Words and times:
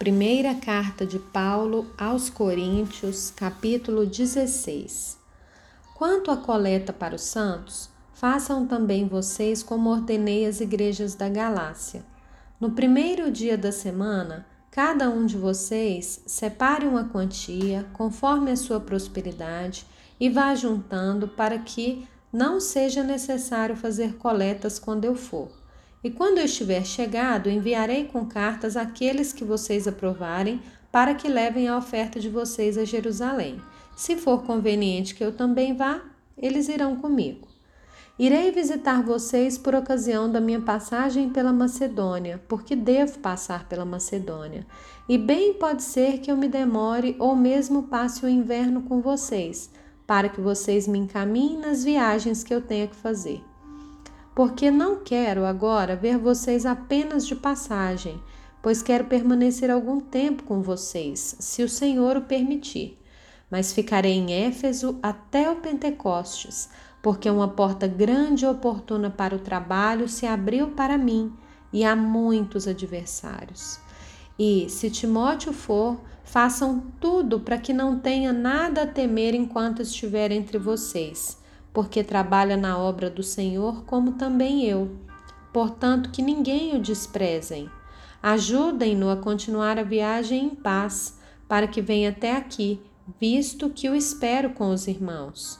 Primeira 0.00 0.54
carta 0.54 1.04
de 1.04 1.18
Paulo 1.18 1.86
aos 1.98 2.30
Coríntios, 2.30 3.30
capítulo 3.30 4.06
16. 4.06 5.18
Quanto 5.94 6.30
à 6.30 6.38
coleta 6.38 6.90
para 6.90 7.14
os 7.14 7.20
santos, 7.20 7.90
façam 8.14 8.66
também 8.66 9.06
vocês 9.06 9.62
como 9.62 9.90
ordenei 9.90 10.46
as 10.46 10.58
igrejas 10.62 11.14
da 11.14 11.28
Galácia. 11.28 12.02
No 12.58 12.70
primeiro 12.70 13.30
dia 13.30 13.58
da 13.58 13.70
semana, 13.70 14.46
cada 14.70 15.10
um 15.10 15.26
de 15.26 15.36
vocês 15.36 16.22
separe 16.24 16.86
uma 16.86 17.04
quantia 17.04 17.86
conforme 17.92 18.52
a 18.52 18.56
sua 18.56 18.80
prosperidade 18.80 19.84
e 20.18 20.30
vá 20.30 20.54
juntando 20.54 21.28
para 21.28 21.58
que 21.58 22.08
não 22.32 22.58
seja 22.58 23.02
necessário 23.02 23.76
fazer 23.76 24.14
coletas 24.14 24.78
quando 24.78 25.04
eu 25.04 25.14
for 25.14 25.60
e 26.02 26.10
quando 26.10 26.38
eu 26.38 26.44
estiver 26.44 26.84
chegado, 26.84 27.50
enviarei 27.50 28.04
com 28.04 28.24
cartas 28.24 28.76
aqueles 28.76 29.32
que 29.32 29.44
vocês 29.44 29.86
aprovarem, 29.86 30.60
para 30.90 31.14
que 31.14 31.28
levem 31.28 31.68
a 31.68 31.76
oferta 31.76 32.18
de 32.18 32.28
vocês 32.28 32.78
a 32.78 32.84
Jerusalém. 32.84 33.60
Se 33.94 34.16
for 34.16 34.42
conveniente 34.42 35.14
que 35.14 35.22
eu 35.22 35.30
também 35.30 35.76
vá, 35.76 36.00
eles 36.36 36.68
irão 36.68 36.96
comigo. 36.96 37.46
Irei 38.18 38.50
visitar 38.50 39.02
vocês 39.02 39.56
por 39.56 39.74
ocasião 39.74 40.30
da 40.30 40.40
minha 40.40 40.60
passagem 40.60 41.30
pela 41.30 41.52
Macedônia, 41.52 42.42
porque 42.48 42.74
devo 42.74 43.18
passar 43.18 43.68
pela 43.68 43.84
Macedônia. 43.84 44.66
E 45.08 45.16
bem 45.16 45.54
pode 45.54 45.82
ser 45.82 46.18
que 46.18 46.30
eu 46.30 46.36
me 46.36 46.48
demore 46.48 47.14
ou 47.18 47.36
mesmo 47.36 47.84
passe 47.84 48.24
o 48.24 48.28
inverno 48.28 48.82
com 48.82 49.00
vocês, 49.00 49.70
para 50.06 50.28
que 50.28 50.40
vocês 50.40 50.88
me 50.88 50.98
encaminhem 50.98 51.58
nas 51.58 51.84
viagens 51.84 52.42
que 52.42 52.52
eu 52.52 52.60
tenho 52.60 52.88
que 52.88 52.96
fazer 52.96 53.42
porque 54.40 54.70
não 54.70 54.96
quero 54.96 55.44
agora 55.44 55.94
ver 55.94 56.16
vocês 56.16 56.64
apenas 56.64 57.26
de 57.26 57.36
passagem, 57.36 58.18
pois 58.62 58.80
quero 58.80 59.04
permanecer 59.04 59.70
algum 59.70 60.00
tempo 60.00 60.44
com 60.44 60.62
vocês, 60.62 61.36
se 61.38 61.62
o 61.62 61.68
Senhor 61.68 62.16
o 62.16 62.22
permitir. 62.22 62.98
Mas 63.50 63.70
ficarei 63.70 64.12
em 64.12 64.32
Éfeso 64.32 64.98
até 65.02 65.50
o 65.50 65.56
Pentecostes, 65.56 66.70
porque 67.02 67.28
uma 67.28 67.48
porta 67.48 67.86
grande 67.86 68.46
e 68.46 68.48
oportuna 68.48 69.10
para 69.10 69.36
o 69.36 69.40
trabalho 69.40 70.08
se 70.08 70.24
abriu 70.24 70.68
para 70.68 70.96
mim 70.96 71.30
e 71.70 71.84
há 71.84 71.94
muitos 71.94 72.66
adversários. 72.66 73.78
E, 74.38 74.70
se 74.70 74.88
Timóteo 74.88 75.52
for, 75.52 76.00
façam 76.24 76.82
tudo 76.98 77.40
para 77.40 77.58
que 77.58 77.74
não 77.74 78.00
tenha 78.00 78.32
nada 78.32 78.84
a 78.84 78.86
temer 78.86 79.34
enquanto 79.34 79.82
estiver 79.82 80.32
entre 80.32 80.56
vocês 80.56 81.39
porque 81.72 82.02
trabalha 82.02 82.56
na 82.56 82.78
obra 82.78 83.08
do 83.08 83.22
Senhor 83.22 83.84
como 83.84 84.12
também 84.12 84.64
eu. 84.64 84.90
Portanto, 85.52 86.10
que 86.10 86.22
ninguém 86.22 86.76
o 86.76 86.80
desprezem. 86.80 87.68
Ajudem-no 88.22 89.10
a 89.10 89.16
continuar 89.16 89.78
a 89.78 89.82
viagem 89.82 90.44
em 90.44 90.50
paz, 90.50 91.18
para 91.48 91.66
que 91.66 91.80
venha 91.80 92.10
até 92.10 92.36
aqui, 92.36 92.80
visto 93.20 93.70
que 93.70 93.88
o 93.88 93.94
espero 93.94 94.50
com 94.50 94.70
os 94.70 94.86
irmãos. 94.86 95.58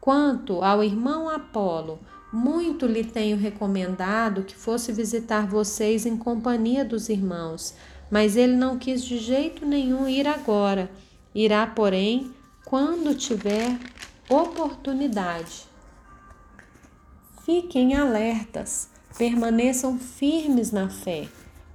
Quanto 0.00 0.62
ao 0.62 0.84
irmão 0.84 1.28
Apolo, 1.28 1.98
muito 2.32 2.86
lhe 2.86 3.04
tenho 3.04 3.36
recomendado 3.36 4.42
que 4.42 4.54
fosse 4.54 4.92
visitar 4.92 5.46
vocês 5.46 6.04
em 6.04 6.16
companhia 6.16 6.84
dos 6.84 7.08
irmãos, 7.08 7.74
mas 8.10 8.36
ele 8.36 8.54
não 8.54 8.78
quis 8.78 9.04
de 9.04 9.18
jeito 9.18 9.64
nenhum 9.64 10.06
ir 10.06 10.28
agora. 10.28 10.90
Irá, 11.34 11.66
porém, 11.66 12.32
quando 12.64 13.14
tiver 13.14 13.78
oportunidade. 14.28 15.66
Fiquem 17.44 17.94
alertas, 17.94 18.88
permaneçam 19.18 19.98
firmes 19.98 20.70
na 20.70 20.88
fé, 20.88 21.28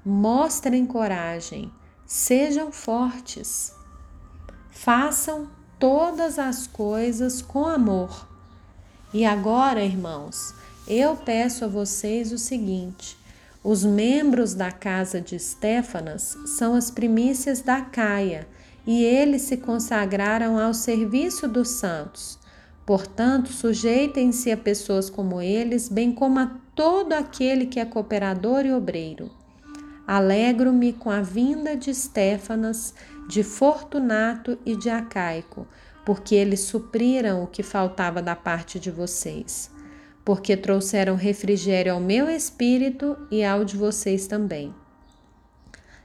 mostrem 0.04 0.86
coragem, 0.86 1.72
sejam 2.06 2.72
fortes. 2.72 3.74
Façam 4.72 5.48
todas 5.78 6.40
as 6.40 6.66
coisas 6.66 7.42
com 7.42 7.66
amor. 7.66 8.28
E 9.14 9.26
agora, 9.26 9.84
irmãos, 9.84 10.54
eu 10.88 11.16
peço 11.16 11.66
a 11.66 11.68
vocês 11.68 12.32
o 12.32 12.38
seguinte: 12.38 13.16
os 13.64 13.84
membros 13.84 14.56
da 14.56 14.72
casa 14.72 15.22
de 15.22 15.36
Estéfanas 15.36 16.36
são 16.58 16.74
as 16.74 16.90
primícias 16.90 17.62
da 17.62 17.82
Caia 17.82 18.48
e 18.88 19.04
eles 19.04 19.44
se 19.44 19.58
consagraram 19.58 20.58
ao 20.58 20.74
serviço 20.74 21.48
dos 21.48 21.70
santos. 21.70 22.39
Portanto, 22.90 23.50
sujeitem-se 23.54 24.52
a 24.52 24.58
pessoas 24.58 25.12
como 25.12 25.40
eles, 25.40 25.88
bem 25.88 26.12
como 26.12 26.40
a 26.40 26.48
todo 26.74 27.14
aquele 27.14 27.68
que 27.68 27.80
é 27.80 27.86
cooperador 27.86 28.66
e 28.66 28.74
obreiro. 28.74 29.30
Alegro-me 30.08 30.94
com 30.94 31.12
a 31.12 31.22
vinda 31.22 31.78
de 31.78 31.92
Estéfanas, 31.92 32.96
de 33.28 33.44
Fortunato 33.44 34.58
e 34.66 34.76
de 34.76 34.90
Acaico, 34.90 35.68
porque 36.04 36.34
eles 36.34 36.62
supriram 36.62 37.44
o 37.44 37.48
que 37.48 37.62
faltava 37.62 38.24
da 38.24 38.36
parte 38.36 38.80
de 38.80 38.90
vocês, 38.90 39.70
porque 40.26 40.58
trouxeram 40.58 41.16
refrigério 41.16 41.94
ao 41.94 42.00
meu 42.00 42.28
espírito 42.28 43.16
e 43.30 43.44
ao 43.44 43.64
de 43.64 43.78
vocês 43.78 44.26
também. 44.26 44.74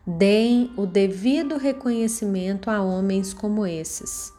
Deem 0.07 0.71
o 0.77 0.85
devido 0.85 1.57
reconhecimento 1.57 2.69
a 2.69 2.83
homens 2.83 3.33
como 3.33 3.67
esses. 3.67 4.34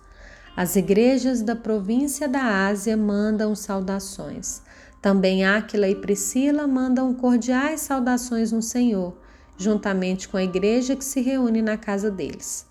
As 0.56 0.78
igrejas 0.78 1.42
da 1.42 1.56
província 1.56 2.30
da 2.30 2.68
Ásia 2.68 2.96
mandam 2.96 3.54
saudações. 3.54 4.62
Também 5.02 5.46
Áquila 5.46 5.88
e 5.90 5.96
Priscila 5.96 6.66
mandam 6.66 7.14
cordiais 7.14 7.82
saudações 7.82 8.54
no 8.54 8.62
Senhor, 8.62 9.18
juntamente 9.58 10.30
com 10.30 10.38
a 10.38 10.44
igreja 10.44 10.96
que 10.96 11.04
se 11.04 11.22
reúne 11.22 11.62
na 11.62 11.78
casa 11.78 12.10
deles. 12.10 12.66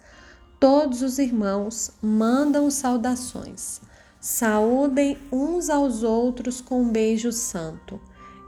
Todos 0.59 1.03
os 1.03 1.19
irmãos 1.19 1.93
mandam 2.01 2.71
saudações. 2.71 3.83
Saúdem 4.19 5.19
uns 5.31 5.69
aos 5.69 6.03
outros 6.03 6.63
com 6.63 6.81
um 6.81 6.89
beijo 6.91 7.31
santo. 7.31 8.01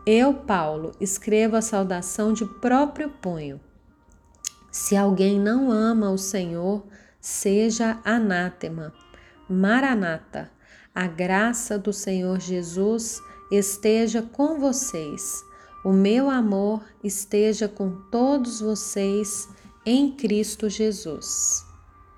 Eu, 0.06 0.32
Paulo, 0.32 0.92
escrevo 0.98 1.56
a 1.56 1.62
saudação 1.62 2.32
de 2.32 2.47
próprio 2.47 3.10
punho. 3.10 3.60
Se 4.72 4.97
alguém 4.97 5.38
não 5.38 5.70
ama 5.70 6.10
o 6.10 6.16
Senhor, 6.16 6.82
seja 7.20 7.98
anátema. 8.03 8.94
Maranata, 9.48 10.50
a 10.94 11.06
graça 11.06 11.78
do 11.78 11.92
Senhor 11.92 12.40
Jesus 12.40 13.20
esteja 13.50 14.22
com 14.22 14.58
vocês. 14.58 15.44
O 15.84 15.92
meu 15.92 16.30
amor 16.30 16.84
esteja 17.04 17.68
com 17.68 17.90
todos 18.10 18.60
vocês 18.60 19.48
em 19.84 20.16
Cristo 20.16 20.68
Jesus. 20.68 21.66